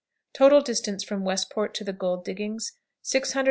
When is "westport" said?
1.23-1.75